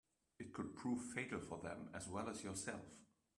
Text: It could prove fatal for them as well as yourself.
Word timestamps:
It 0.39 0.51
could 0.51 0.73
prove 0.75 1.03
fatal 1.13 1.39
for 1.39 1.59
them 1.59 1.91
as 1.93 2.07
well 2.09 2.27
as 2.27 2.43
yourself. 2.43 2.81